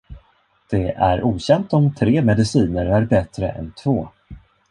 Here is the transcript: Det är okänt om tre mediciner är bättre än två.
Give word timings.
Det 0.69 0.89
är 0.91 1.23
okänt 1.23 1.73
om 1.73 1.93
tre 1.95 2.21
mediciner 2.21 2.85
är 2.85 3.05
bättre 3.05 3.49
än 3.49 3.73
två. 3.83 4.09